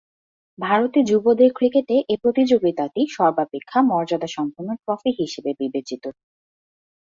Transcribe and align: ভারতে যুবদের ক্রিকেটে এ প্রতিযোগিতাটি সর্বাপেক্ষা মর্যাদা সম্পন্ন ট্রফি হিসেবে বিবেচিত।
ভারতে 0.59 0.99
যুবদের 1.03 1.51
ক্রিকেটে 1.53 1.95
এ 2.09 2.15
প্রতিযোগিতাটি 2.23 3.01
সর্বাপেক্ষা 3.11 3.79
মর্যাদা 3.89 4.29
সম্পন্ন 4.37 4.69
ট্রফি 4.83 5.11
হিসেবে 5.19 5.51
বিবেচিত। 5.59 6.03